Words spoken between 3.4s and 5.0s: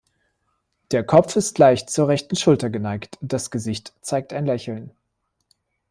Gesicht zeigt ein Lächeln.